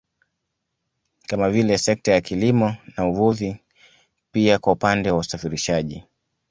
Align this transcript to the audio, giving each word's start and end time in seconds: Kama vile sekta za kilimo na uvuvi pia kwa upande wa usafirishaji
Kama 1.31 1.49
vile 1.57 1.77
sekta 1.77 2.11
za 2.15 2.21
kilimo 2.21 2.75
na 2.97 3.07
uvuvi 3.07 3.57
pia 4.31 4.59
kwa 4.59 4.73
upande 4.73 5.11
wa 5.11 5.17
usafirishaji 5.17 6.03